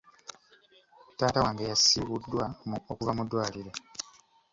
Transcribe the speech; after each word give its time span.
Taata 1.17 1.39
wange 1.45 1.63
yasiibuddwa 1.71 2.43
okuva 2.91 3.11
mu 3.17 3.23
ddwaliro. 3.25 3.71